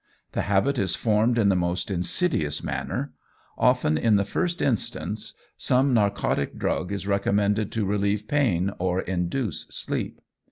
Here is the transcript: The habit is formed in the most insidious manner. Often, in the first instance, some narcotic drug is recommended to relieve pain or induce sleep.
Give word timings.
The 0.31 0.41
habit 0.41 0.79
is 0.79 0.95
formed 0.95 1.37
in 1.37 1.49
the 1.49 1.55
most 1.55 1.91
insidious 1.91 2.63
manner. 2.63 3.13
Often, 3.55 3.99
in 3.99 4.15
the 4.15 4.25
first 4.25 4.59
instance, 4.59 5.35
some 5.59 5.93
narcotic 5.93 6.57
drug 6.57 6.91
is 6.91 7.05
recommended 7.05 7.71
to 7.73 7.85
relieve 7.85 8.27
pain 8.27 8.71
or 8.79 9.01
induce 9.03 9.67
sleep. 9.67 10.19